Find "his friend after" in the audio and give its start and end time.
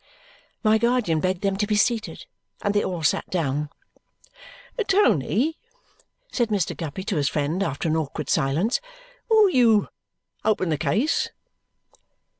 7.17-7.87